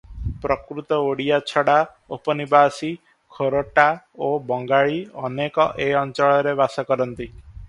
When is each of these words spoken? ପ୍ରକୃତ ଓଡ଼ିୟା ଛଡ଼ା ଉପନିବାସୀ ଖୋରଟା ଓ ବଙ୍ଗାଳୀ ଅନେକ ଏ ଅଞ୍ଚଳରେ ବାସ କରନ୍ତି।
ପ୍ରକୃତ 0.43 0.95
ଓଡ଼ିୟା 1.09 1.37
ଛଡ଼ା 1.51 1.75
ଉପନିବାସୀ 2.17 2.89
ଖୋରଟା 3.37 3.85
ଓ 4.29 4.31
ବଙ୍ଗାଳୀ 4.49 4.99
ଅନେକ 5.31 5.69
ଏ 5.87 5.91
ଅଞ୍ଚଳରେ 6.03 6.57
ବାସ 6.65 6.89
କରନ୍ତି। 6.91 7.33